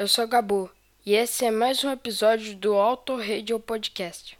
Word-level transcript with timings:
eu 0.00 0.08
sou 0.08 0.26
Gabu 0.26 0.70
e 1.04 1.12
esse 1.12 1.44
é 1.44 1.50
mais 1.50 1.84
um 1.84 1.90
episódio 1.90 2.56
do 2.56 2.72
Auto 2.72 3.16
Radio 3.16 3.60
Podcast. 3.60 4.39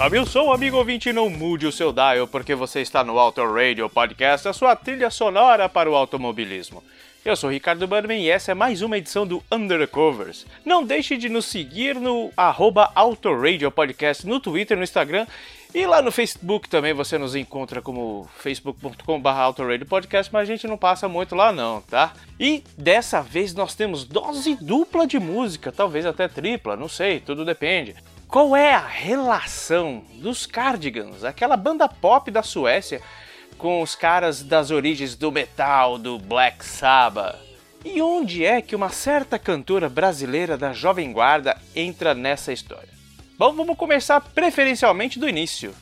Sabe 0.00 0.18
o 0.18 0.24
som, 0.24 0.50
amigo 0.50 0.78
ouvinte? 0.78 1.12
Não 1.12 1.28
mude 1.28 1.66
o 1.66 1.72
seu 1.72 1.92
dial 1.92 2.26
porque 2.26 2.54
você 2.54 2.80
está 2.80 3.04
no 3.04 3.18
Auto 3.18 3.44
Radio 3.44 3.86
Podcast, 3.90 4.48
a 4.48 4.52
sua 4.54 4.74
trilha 4.74 5.10
sonora 5.10 5.68
para 5.68 5.90
o 5.90 5.94
automobilismo. 5.94 6.82
Eu 7.22 7.36
sou 7.36 7.50
Ricardo 7.50 7.86
Burman 7.86 8.24
e 8.24 8.30
essa 8.30 8.52
é 8.52 8.54
mais 8.54 8.80
uma 8.80 8.96
edição 8.96 9.26
do 9.26 9.42
Undercovers. 9.52 10.46
Não 10.64 10.82
deixe 10.82 11.18
de 11.18 11.28
nos 11.28 11.44
seguir 11.44 11.96
no 11.96 12.32
arroba 12.34 12.90
Autoradio 12.94 13.70
Podcast 13.70 14.26
no 14.26 14.40
Twitter, 14.40 14.74
no 14.74 14.84
Instagram 14.84 15.26
e 15.74 15.84
lá 15.84 16.00
no 16.00 16.10
Facebook 16.10 16.66
também 16.70 16.94
você 16.94 17.18
nos 17.18 17.36
encontra 17.36 17.82
como 17.82 18.26
facebook.com.br 18.38 19.84
Podcast, 19.86 20.32
mas 20.32 20.48
a 20.48 20.52
gente 20.52 20.66
não 20.66 20.78
passa 20.78 21.08
muito 21.08 21.34
lá 21.34 21.52
não, 21.52 21.82
tá? 21.82 22.14
E 22.40 22.64
dessa 22.74 23.20
vez 23.20 23.52
nós 23.52 23.74
temos 23.74 24.04
dose 24.04 24.56
dupla 24.62 25.06
de 25.06 25.18
música, 25.18 25.70
talvez 25.70 26.06
até 26.06 26.26
tripla, 26.26 26.74
não 26.74 26.88
sei, 26.88 27.20
tudo 27.20 27.44
depende. 27.44 27.94
Qual 28.30 28.54
é 28.54 28.72
a 28.72 28.86
relação 28.86 30.04
dos 30.14 30.46
Cardigans, 30.46 31.24
aquela 31.24 31.56
banda 31.56 31.88
pop 31.88 32.30
da 32.30 32.44
Suécia, 32.44 33.02
com 33.58 33.82
os 33.82 33.96
caras 33.96 34.40
das 34.40 34.70
origens 34.70 35.16
do 35.16 35.32
metal, 35.32 35.98
do 35.98 36.16
Black 36.16 36.64
Sabbath? 36.64 37.40
E 37.84 38.00
onde 38.00 38.44
é 38.44 38.62
que 38.62 38.76
uma 38.76 38.90
certa 38.90 39.36
cantora 39.36 39.88
brasileira 39.88 40.56
da 40.56 40.72
Jovem 40.72 41.12
Guarda 41.12 41.60
entra 41.74 42.14
nessa 42.14 42.52
história? 42.52 42.90
Bom, 43.36 43.52
vamos 43.52 43.76
começar 43.76 44.20
preferencialmente 44.20 45.18
do 45.18 45.28
início. 45.28 45.74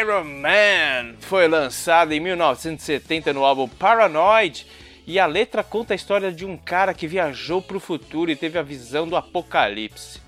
Iron 0.00 0.22
Man 0.22 1.16
foi 1.18 1.48
lançado 1.48 2.12
em 2.12 2.20
1970 2.20 3.32
no 3.32 3.44
álbum 3.44 3.66
Paranoid 3.66 4.68
e 5.04 5.18
a 5.18 5.26
letra 5.26 5.64
conta 5.64 5.94
a 5.94 5.96
história 5.96 6.30
de 6.30 6.46
um 6.46 6.56
cara 6.56 6.94
que 6.94 7.08
viajou 7.08 7.60
para 7.60 7.76
o 7.76 7.80
futuro 7.80 8.30
e 8.30 8.36
teve 8.36 8.56
a 8.56 8.62
visão 8.62 9.08
do 9.08 9.16
apocalipse. 9.16 10.23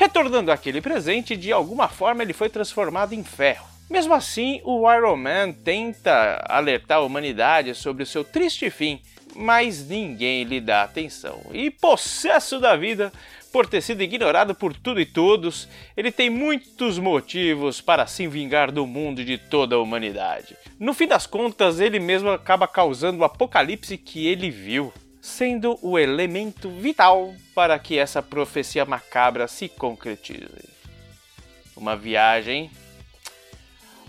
Retornando 0.00 0.50
àquele 0.50 0.80
presente, 0.80 1.36
de 1.36 1.52
alguma 1.52 1.86
forma 1.86 2.22
ele 2.22 2.32
foi 2.32 2.48
transformado 2.48 3.12
em 3.12 3.22
ferro. 3.22 3.66
Mesmo 3.90 4.14
assim, 4.14 4.62
o 4.64 4.90
Iron 4.90 5.14
Man 5.14 5.52
tenta 5.52 6.42
alertar 6.48 6.96
a 6.96 7.02
humanidade 7.02 7.74
sobre 7.74 8.02
o 8.02 8.06
seu 8.06 8.24
triste 8.24 8.70
fim, 8.70 8.98
mas 9.36 9.86
ninguém 9.86 10.44
lhe 10.44 10.58
dá 10.58 10.84
atenção. 10.84 11.42
E 11.52 11.70
possesso 11.70 12.58
da 12.58 12.74
vida, 12.76 13.12
por 13.52 13.66
ter 13.66 13.82
sido 13.82 14.02
ignorado 14.02 14.54
por 14.54 14.74
tudo 14.74 15.02
e 15.02 15.04
todos, 15.04 15.68
ele 15.94 16.10
tem 16.10 16.30
muitos 16.30 16.98
motivos 16.98 17.82
para 17.82 18.06
se 18.06 18.26
vingar 18.26 18.72
do 18.72 18.86
mundo 18.86 19.20
e 19.20 19.24
de 19.26 19.36
toda 19.36 19.76
a 19.76 19.80
humanidade. 19.80 20.56
No 20.78 20.94
fim 20.94 21.08
das 21.08 21.26
contas, 21.26 21.78
ele 21.78 22.00
mesmo 22.00 22.30
acaba 22.30 22.66
causando 22.66 23.18
o 23.18 23.24
apocalipse 23.24 23.98
que 23.98 24.26
ele 24.26 24.50
viu 24.50 24.90
sendo 25.20 25.78
o 25.82 25.98
elemento 25.98 26.70
vital 26.70 27.34
para 27.54 27.78
que 27.78 27.98
essa 27.98 28.22
profecia 28.22 28.84
macabra 28.84 29.46
se 29.46 29.68
concretize. 29.68 30.68
Uma 31.76 31.96
viagem. 31.96 32.70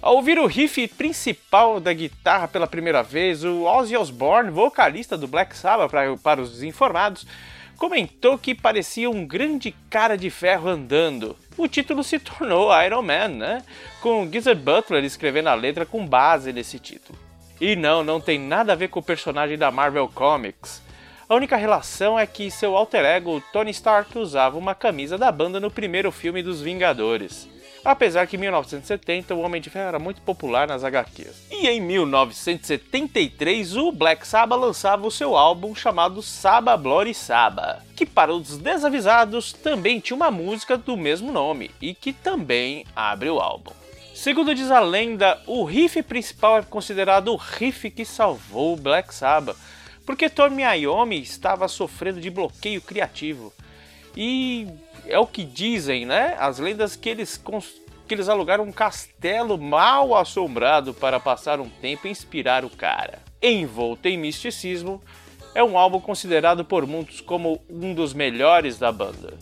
Ao 0.01 0.15
ouvir 0.15 0.39
o 0.39 0.47
riff 0.47 0.87
principal 0.87 1.79
da 1.79 1.93
guitarra 1.93 2.47
pela 2.47 2.65
primeira 2.65 3.03
vez, 3.03 3.43
o 3.43 3.63
Ozzy 3.65 3.95
Osbourne, 3.95 4.49
vocalista 4.49 5.17
do 5.17 5.27
Black 5.27 5.55
Sabbath 5.55 5.91
para, 6.23 6.41
os 6.41 6.51
desinformados, 6.53 7.27
comentou 7.77 8.37
que 8.37 8.55
parecia 8.55 9.09
um 9.09 9.25
grande 9.25 9.75
cara 9.89 10.17
de 10.17 10.29
ferro 10.29 10.69
andando. 10.69 11.37
O 11.55 11.67
título 11.67 12.03
se 12.03 12.17
tornou 12.17 12.71
Iron 12.83 13.03
Man, 13.03 13.27
né? 13.27 13.63
Com 14.01 14.27
Geezer 14.31 14.55
Butler 14.55 15.03
escrevendo 15.03 15.49
a 15.49 15.53
letra 15.53 15.85
com 15.85 16.05
base 16.05 16.51
nesse 16.51 16.79
título. 16.79 17.17
E 17.59 17.75
não, 17.75 18.03
não 18.03 18.19
tem 18.19 18.39
nada 18.39 18.73
a 18.73 18.75
ver 18.75 18.87
com 18.87 18.99
o 18.99 19.03
personagem 19.03 19.55
da 19.55 19.69
Marvel 19.69 20.09
Comics. 20.09 20.81
A 21.31 21.35
única 21.35 21.55
relação 21.55 22.19
é 22.19 22.27
que 22.27 22.51
seu 22.51 22.75
alter 22.75 23.05
ego, 23.05 23.41
Tony 23.53 23.71
Stark, 23.71 24.19
usava 24.19 24.57
uma 24.57 24.75
camisa 24.75 25.17
da 25.17 25.31
banda 25.31 25.61
no 25.61 25.71
primeiro 25.71 26.11
filme 26.11 26.43
dos 26.43 26.59
Vingadores. 26.59 27.47
Apesar 27.85 28.27
que 28.27 28.35
em 28.35 28.39
1970 28.41 29.33
o 29.33 29.39
Homem 29.39 29.61
de 29.61 29.69
Ferro 29.69 29.87
era 29.87 29.97
muito 29.97 30.19
popular 30.23 30.67
nas 30.67 30.83
HQs. 30.83 31.47
E 31.49 31.69
em 31.69 31.79
1973 31.79 33.77
o 33.77 33.93
Black 33.93 34.27
Sabbath 34.27 34.59
lançava 34.59 35.07
o 35.07 35.11
seu 35.11 35.37
álbum 35.37 35.73
chamado 35.73 36.21
Saba 36.21 36.75
Bloody 36.75 37.13
Saba, 37.13 37.81
que 37.95 38.05
para 38.05 38.33
os 38.33 38.57
desavisados 38.57 39.53
também 39.53 40.01
tinha 40.01 40.17
uma 40.17 40.31
música 40.31 40.77
do 40.77 40.97
mesmo 40.97 41.31
nome 41.31 41.71
e 41.81 41.93
que 41.93 42.11
também 42.11 42.85
abre 42.93 43.29
o 43.29 43.39
álbum. 43.39 43.71
Segundo 44.13 44.53
diz 44.53 44.69
a 44.69 44.81
lenda, 44.81 45.41
o 45.47 45.63
riff 45.63 46.03
principal 46.03 46.57
é 46.57 46.61
considerado 46.61 47.29
o 47.29 47.37
riff 47.37 47.89
que 47.89 48.03
salvou 48.03 48.73
o 48.73 48.77
Black 48.77 49.15
Sabbath, 49.15 49.55
porque 50.11 50.29
Tommy 50.29 50.63
Iommi 50.63 51.21
estava 51.21 51.69
sofrendo 51.69 52.19
de 52.19 52.29
bloqueio 52.29 52.81
criativo. 52.81 53.53
E 54.15 54.67
é 55.07 55.17
o 55.17 55.25
que 55.25 55.45
dizem, 55.45 56.05
né? 56.05 56.35
As 56.37 56.59
lendas 56.59 56.97
que 56.97 57.07
eles, 57.07 57.41
que 58.07 58.13
eles 58.13 58.27
alugaram 58.27 58.65
um 58.65 58.73
castelo 58.73 59.57
mal 59.57 60.13
assombrado 60.13 60.93
para 60.93 61.17
passar 61.17 61.61
um 61.61 61.69
tempo 61.69 62.07
e 62.07 62.11
inspirar 62.11 62.65
o 62.65 62.69
cara. 62.69 63.19
Envolto 63.41 64.09
em 64.09 64.17
misticismo, 64.17 65.01
é 65.55 65.63
um 65.63 65.77
álbum 65.77 66.01
considerado 66.01 66.65
por 66.65 66.85
muitos 66.85 67.21
como 67.21 67.61
um 67.69 67.93
dos 67.93 68.13
melhores 68.13 68.77
da 68.77 68.91
banda. 68.91 69.37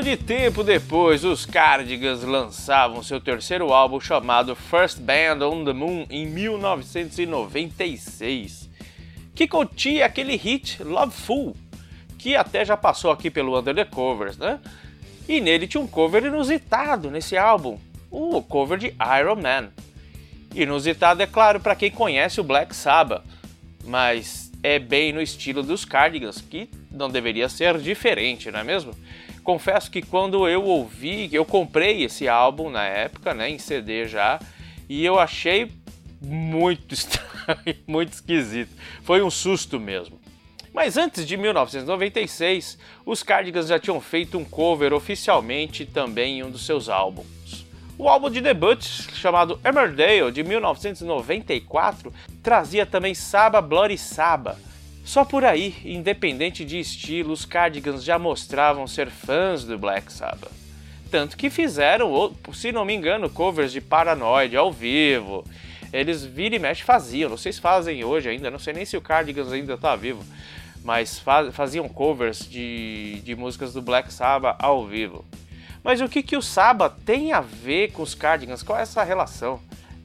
Punhado 0.00 0.02
de 0.02 0.16
tempo 0.16 0.64
depois, 0.64 1.24
os 1.24 1.44
Cardigans 1.44 2.22
lançavam 2.22 3.02
seu 3.02 3.20
terceiro 3.20 3.70
álbum 3.72 4.00
chamado 4.00 4.56
First 4.56 4.98
Band 4.98 5.46
on 5.46 5.62
the 5.64 5.72
Moon 5.72 6.06
em 6.08 6.26
1996, 6.26 8.70
que 9.34 9.46
continha 9.46 10.06
aquele 10.06 10.36
hit 10.36 10.82
Loveful, 10.82 11.54
que 12.18 12.34
até 12.34 12.64
já 12.64 12.74
passou 12.76 13.10
aqui 13.10 13.30
pelo 13.30 13.58
Under 13.58 13.74
the 13.74 13.84
Covers, 13.84 14.38
né? 14.38 14.58
E 15.28 15.38
nele 15.40 15.66
tinha 15.66 15.82
um 15.82 15.86
cover 15.86 16.24
inusitado 16.24 17.10
nesse 17.10 17.36
álbum, 17.36 17.78
o 18.10 18.40
cover 18.42 18.78
de 18.78 18.94
Iron 19.20 19.36
Man. 19.36 19.68
Inusitado, 20.54 21.22
é 21.22 21.26
claro, 21.26 21.60
para 21.60 21.76
quem 21.76 21.90
conhece 21.90 22.40
o 22.40 22.44
Black 22.44 22.74
Sabbath, 22.74 23.22
mas 23.84 24.50
é 24.62 24.78
bem 24.78 25.12
no 25.12 25.20
estilo 25.20 25.62
dos 25.62 25.84
Cardigans, 25.84 26.40
que 26.40 26.70
não 26.90 27.10
deveria 27.10 27.48
ser 27.48 27.78
diferente, 27.78 28.50
não 28.50 28.60
é 28.60 28.64
mesmo? 28.64 28.94
Confesso 29.42 29.90
que 29.90 30.02
quando 30.02 30.46
eu 30.48 30.64
ouvi, 30.64 31.28
eu 31.32 31.44
comprei 31.44 32.04
esse 32.04 32.28
álbum 32.28 32.70
na 32.70 32.84
época, 32.84 33.34
né, 33.34 33.50
em 33.50 33.58
CD 33.58 34.06
já, 34.06 34.40
e 34.88 35.04
eu 35.04 35.18
achei 35.18 35.70
muito 36.20 36.92
estranho, 36.94 37.76
muito 37.86 38.12
esquisito. 38.12 38.70
Foi 39.02 39.22
um 39.22 39.30
susto 39.30 39.78
mesmo. 39.80 40.20
Mas 40.72 40.96
antes 40.96 41.26
de 41.26 41.36
1996, 41.36 42.78
os 43.04 43.22
Cardigans 43.22 43.66
já 43.66 43.78
tinham 43.78 44.00
feito 44.00 44.38
um 44.38 44.44
cover 44.44 44.92
oficialmente 44.92 45.84
também 45.84 46.38
em 46.38 46.42
um 46.44 46.50
dos 46.50 46.64
seus 46.64 46.88
álbuns. 46.88 47.66
O 47.98 48.08
álbum 48.08 48.30
de 48.30 48.40
debut, 48.40 48.82
chamado 49.12 49.60
Emmerdale, 49.64 50.32
de 50.32 50.42
1994, 50.42 52.12
trazia 52.42 52.86
também 52.86 53.14
Saba 53.14 53.60
Bloody 53.60 53.98
Saba, 53.98 54.58
só 55.04 55.24
por 55.24 55.44
aí, 55.44 55.74
independente 55.84 56.64
de 56.64 56.78
estilo, 56.78 57.32
os 57.32 57.44
Cardigans 57.44 58.04
já 58.04 58.18
mostravam 58.18 58.86
ser 58.86 59.10
fãs 59.10 59.64
do 59.64 59.78
Black 59.78 60.12
Sabbath. 60.12 60.52
Tanto 61.10 61.36
que 61.36 61.50
fizeram, 61.50 62.32
se 62.52 62.70
não 62.70 62.84
me 62.84 62.94
engano, 62.94 63.28
covers 63.28 63.72
de 63.72 63.80
Paranoid 63.80 64.56
ao 64.56 64.70
vivo. 64.70 65.44
Eles 65.92 66.24
vira 66.24 66.54
e 66.54 66.58
mexe 66.58 66.84
faziam, 66.84 67.28
não 67.28 67.36
sei 67.36 67.52
se 67.52 67.60
fazem 67.60 68.04
hoje 68.04 68.28
ainda, 68.28 68.50
não 68.50 68.60
sei 68.60 68.72
nem 68.72 68.84
se 68.84 68.96
o 68.96 69.00
Cardigans 69.00 69.50
ainda 69.50 69.74
está 69.74 69.96
vivo, 69.96 70.24
mas 70.84 71.20
faziam 71.52 71.88
covers 71.88 72.48
de, 72.48 73.20
de 73.24 73.34
músicas 73.34 73.72
do 73.72 73.82
Black 73.82 74.12
Sabbath 74.12 74.56
ao 74.60 74.86
vivo. 74.86 75.24
Mas 75.82 76.00
o 76.00 76.08
que, 76.08 76.22
que 76.22 76.36
o 76.36 76.42
Saba 76.42 76.88
tem 76.88 77.32
a 77.32 77.40
ver 77.40 77.90
com 77.90 78.02
os 78.02 78.14
Cardigans? 78.14 78.62
Qual 78.62 78.78
é 78.78 78.82
essa 78.82 79.02
relação? 79.02 79.60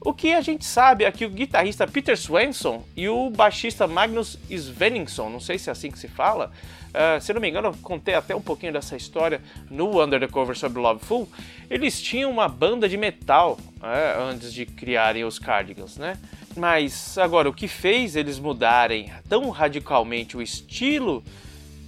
O 0.06 0.14
que 0.14 0.32
a 0.32 0.40
gente 0.40 0.64
sabe 0.64 1.02
é 1.02 1.10
que 1.10 1.24
o 1.24 1.28
guitarrista 1.28 1.84
Peter 1.84 2.16
Swenson 2.16 2.84
e 2.96 3.08
o 3.08 3.28
baixista 3.28 3.88
Magnus 3.88 4.38
Svenningsson, 4.48 5.28
não 5.28 5.40
sei 5.40 5.58
se 5.58 5.68
é 5.68 5.72
assim 5.72 5.90
que 5.90 5.98
se 5.98 6.06
fala, 6.06 6.52
uh, 6.90 7.20
se 7.20 7.32
não 7.32 7.40
me 7.40 7.50
engano, 7.50 7.70
eu 7.70 7.74
contei 7.82 8.14
até 8.14 8.32
um 8.32 8.40
pouquinho 8.40 8.72
dessa 8.72 8.94
história 8.94 9.42
no 9.68 10.00
Under 10.00 10.20
the 10.20 10.28
Cover 10.28 10.56
sobre 10.56 10.80
Loveful, 10.80 11.28
eles 11.68 12.00
tinham 12.00 12.30
uma 12.30 12.46
banda 12.46 12.88
de 12.88 12.96
metal 12.96 13.58
uh, 13.78 14.30
antes 14.30 14.52
de 14.52 14.64
criarem 14.64 15.24
os 15.24 15.40
Cardigans, 15.40 15.96
né? 15.96 16.16
Mas 16.56 17.18
agora, 17.18 17.48
o 17.48 17.52
que 17.52 17.66
fez 17.66 18.14
eles 18.14 18.38
mudarem 18.38 19.12
tão 19.28 19.50
radicalmente 19.50 20.36
o 20.36 20.40
estilo, 20.40 21.20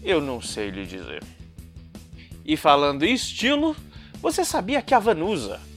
eu 0.03 0.21
não 0.21 0.43
sei 0.43 0.71
lhe 0.71 0.85
dizer. 0.85 1.23
E 2.45 2.57
falando 2.57 3.05
em 3.05 3.15
estilo, 3.15 3.77
você 4.21 4.45
sabia 4.45 4.83
que 4.83 4.93
a 4.93 4.99
Vanusa, 4.99 5.68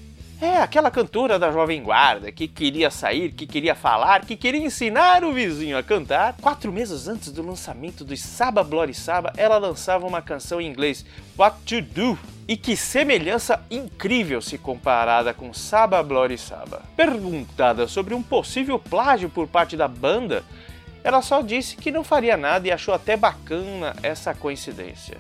é, 0.42 0.58
aquela 0.58 0.90
cantora 0.90 1.38
da 1.38 1.52
Jovem 1.52 1.84
Guarda 1.84 2.32
que 2.32 2.48
queria 2.48 2.90
sair, 2.90 3.32
que 3.32 3.46
queria 3.46 3.76
falar, 3.76 4.26
que 4.26 4.36
queria 4.36 4.60
ensinar 4.60 5.24
o 5.24 5.32
vizinho 5.32 5.78
a 5.78 5.84
cantar. 5.84 6.36
Quatro 6.42 6.72
meses 6.72 7.08
antes 7.08 7.32
do 7.32 7.46
lançamento 7.46 8.04
do 8.04 8.18
Saba 8.18 8.64
Bloody 8.64 8.96
Saba, 8.96 9.32
ela 9.38 9.60
lançava 9.60 10.08
uma 10.08 10.20
canção 10.20 10.60
em 10.60 10.68
inglês, 10.68 11.06
What 11.38 11.58
to 11.66 11.82
Do. 11.82 12.20
E 12.48 12.58
que 12.58 12.76
semelhança 12.76 13.64
incrível 13.70 14.42
se 14.42 14.58
comparada 14.58 15.32
com 15.32 15.54
Saba 15.54 16.02
Bloody 16.02 16.40
Saba. 16.40 16.82
Perguntada 16.98 17.88
sobre 17.88 18.16
um 18.16 18.24
possível 18.24 18.80
plágio 18.80 19.30
por 19.30 19.48
parte 19.48 19.78
da 19.78 19.88
banda, 19.88 20.44
ela 21.04 21.22
só 21.22 21.42
disse 21.42 21.78
que 21.78 21.92
não 21.92 22.04
faria 22.04 22.36
nada 22.36 22.68
e 22.68 22.72
achou 22.72 22.96
até 22.96 23.16
bacana 23.16 23.96
essa 24.02 24.34
coincidência. 24.34 25.18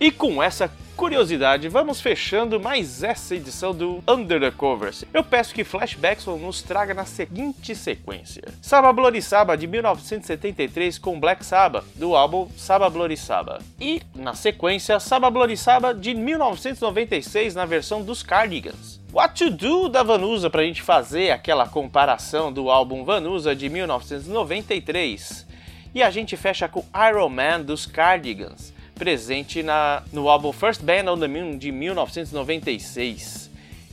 E 0.00 0.10
com 0.10 0.42
essa 0.42 0.70
curiosidade, 0.94 1.68
vamos 1.68 2.00
fechando 2.00 2.58
mais 2.60 3.02
essa 3.02 3.34
edição 3.34 3.74
do 3.74 4.02
Under 4.08 4.40
the 4.40 4.50
Covers. 4.50 5.04
Eu 5.12 5.24
peço 5.24 5.52
que 5.52 5.64
Flashbacks 5.64 6.24
nos 6.26 6.62
traga 6.62 6.94
na 6.94 7.04
seguinte 7.04 7.74
sequência: 7.74 8.42
Saba 8.62 8.92
Bloody 8.92 9.20
Saba 9.20 9.56
de 9.56 9.66
1973 9.66 10.98
com 10.98 11.18
Black 11.18 11.44
Sabbath, 11.44 11.84
do 11.96 12.14
álbum 12.16 12.48
Saba 12.56 12.88
Bloody 12.88 13.16
Saba. 13.16 13.58
E, 13.80 14.00
na 14.14 14.34
sequência, 14.34 15.00
Saba 15.00 15.30
Bloody 15.30 15.56
Saba 15.56 15.92
de 15.92 16.14
1996 16.14 17.54
na 17.54 17.66
versão 17.66 18.02
dos 18.02 18.22
Cardigans. 18.22 19.00
What 19.12 19.34
to 19.44 19.50
Do 19.50 19.88
da 19.88 20.02
Vanusa 20.02 20.48
para 20.48 20.62
a 20.62 20.64
gente 20.64 20.82
fazer 20.82 21.30
aquela 21.30 21.68
comparação 21.68 22.52
do 22.52 22.70
álbum 22.70 23.04
Vanusa 23.04 23.54
de 23.54 23.68
1993. 23.68 25.46
E 25.94 26.02
a 26.02 26.10
gente 26.10 26.36
fecha 26.36 26.68
com 26.68 26.84
Iron 27.08 27.28
Man 27.28 27.60
dos 27.60 27.86
Cardigans 27.86 28.73
presente 28.94 29.62
na, 29.62 30.02
no 30.12 30.28
álbum 30.28 30.52
First 30.52 30.82
Band 30.82 31.10
on 31.12 31.18
the 31.18 31.28
Moon 31.28 31.58
de 31.58 31.72
1996. 31.72 33.50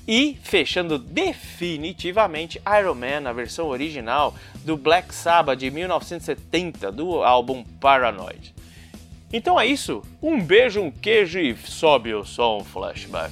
E 0.07 0.37
fechando 0.41 0.97
definitivamente 0.97 2.61
Iron 2.79 2.95
Man, 2.95 3.29
a 3.29 3.33
versão 3.33 3.67
original 3.67 4.35
do 4.65 4.75
Black 4.75 5.13
Sabbath 5.13 5.59
de 5.59 5.69
1970, 5.69 6.91
do 6.91 7.23
álbum 7.23 7.63
Paranoid. 7.79 8.53
Então 9.33 9.59
é 9.59 9.65
isso, 9.65 10.03
um 10.21 10.41
beijo, 10.41 10.81
um 10.81 10.91
queijo 10.91 11.39
e 11.39 11.55
sobe 11.55 12.13
o 12.13 12.25
som 12.25 12.63
flashback. 12.63 13.31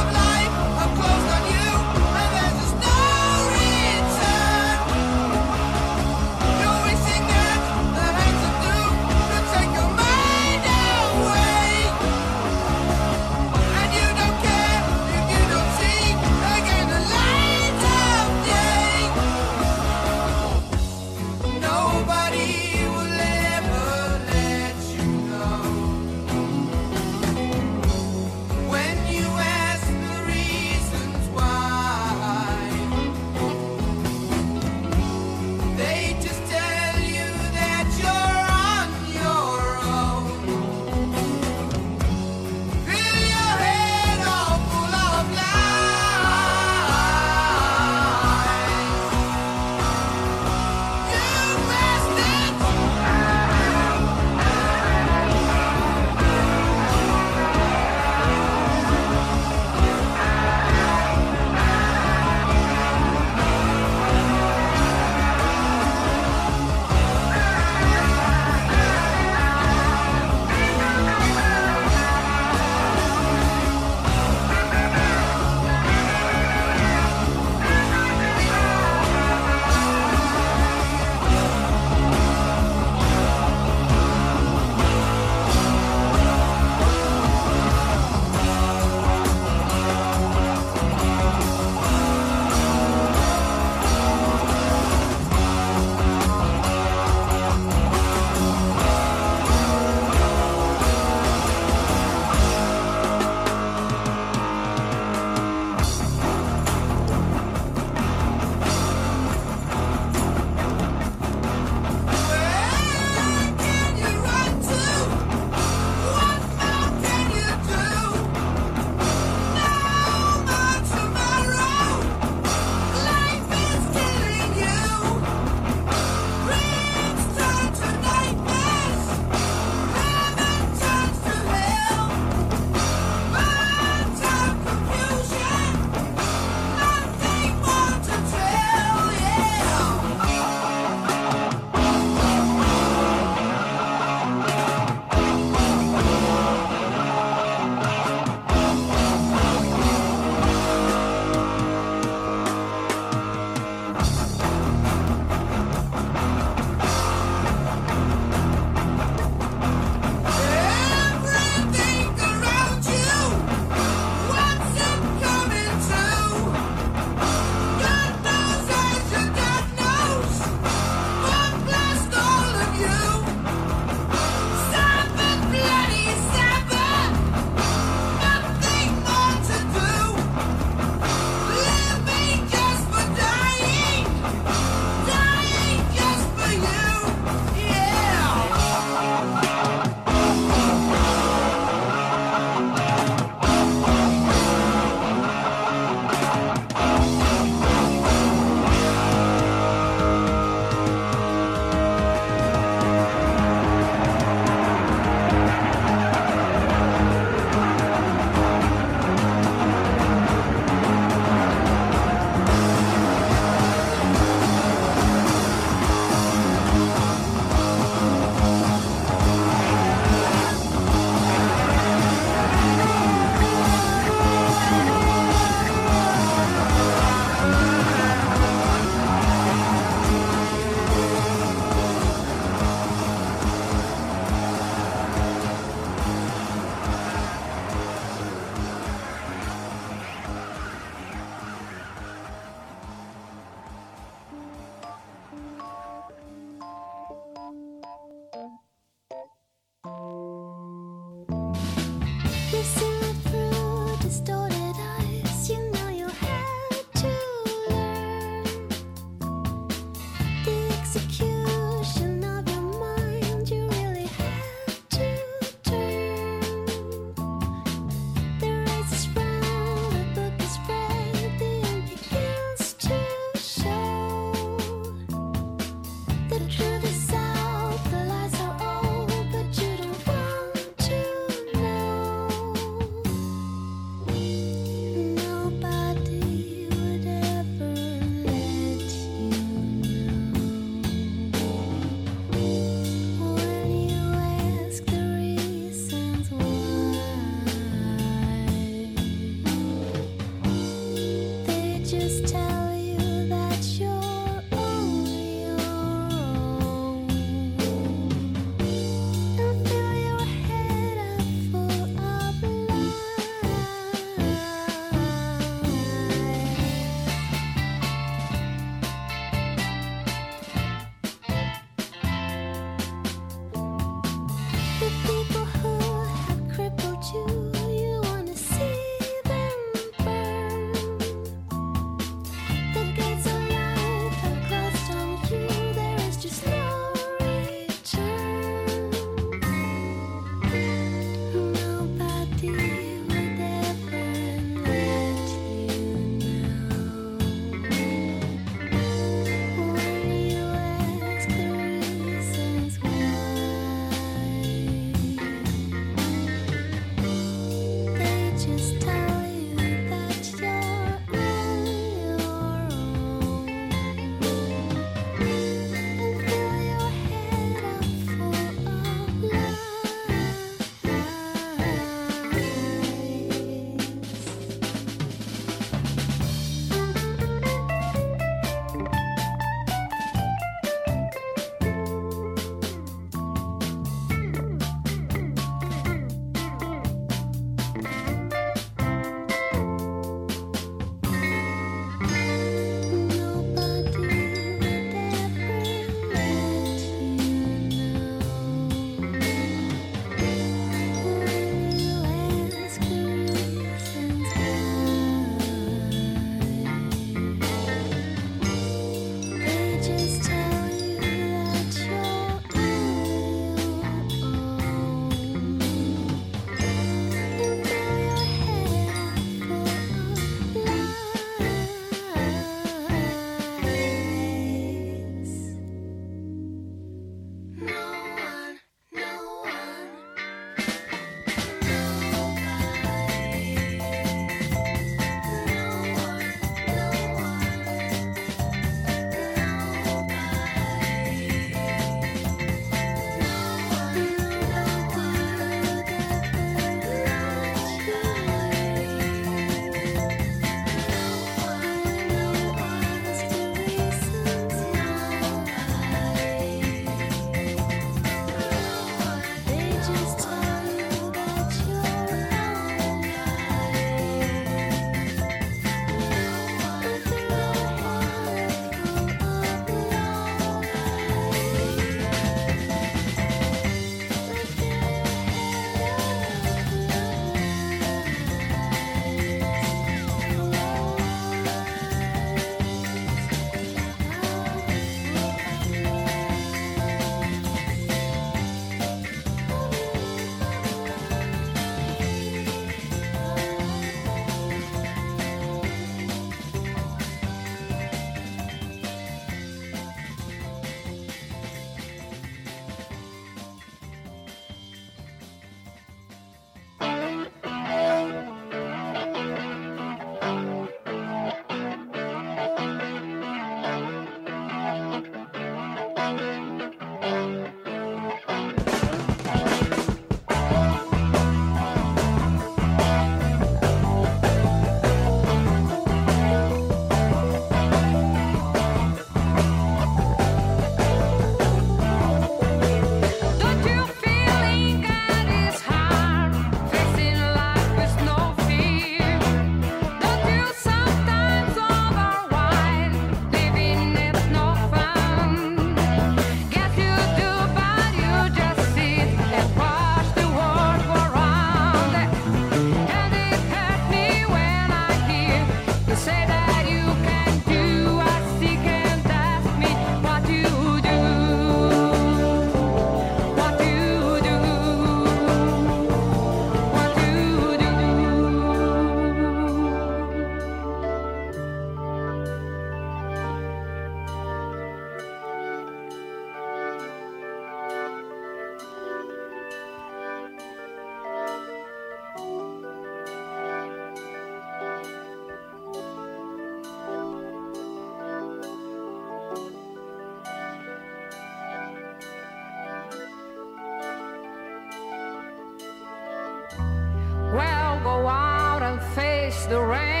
the 599.47 599.59
rain. 599.59 600.00